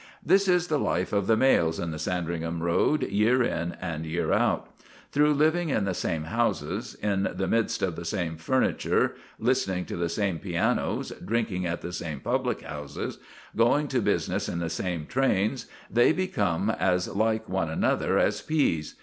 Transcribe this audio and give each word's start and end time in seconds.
This 0.25 0.47
is 0.47 0.65
the 0.65 0.79
life 0.79 1.13
of 1.13 1.27
the 1.27 1.37
males 1.37 1.79
in 1.79 1.91
the 1.91 1.99
Sandringham 1.99 2.63
Road 2.63 3.03
year 3.03 3.43
in 3.43 3.73
and 3.73 4.03
year 4.03 4.33
out. 4.33 4.67
Through 5.11 5.35
living 5.35 5.69
in 5.69 5.85
the 5.85 5.93
same 5.93 6.23
houses, 6.23 6.95
in 7.03 7.29
the 7.35 7.47
midst 7.47 7.83
of 7.83 7.95
the 7.95 8.03
same 8.03 8.35
furniture, 8.35 9.13
listening 9.37 9.85
to 9.85 9.95
the 9.97 10.09
same 10.09 10.39
pianos, 10.39 11.11
drinking 11.23 11.67
at 11.67 11.81
the 11.81 11.93
same 11.93 12.19
public 12.19 12.61
houses, 12.63 13.19
going 13.55 13.87
to 13.89 14.01
business 14.01 14.49
in 14.49 14.57
the 14.57 14.71
same 14.71 15.05
trains, 15.05 15.67
they 15.87 16.11
become 16.11 16.71
as 16.71 17.07
like 17.07 17.47
one 17.47 17.69
another 17.69 18.17
as 18.17 18.41
peas. 18.41 18.95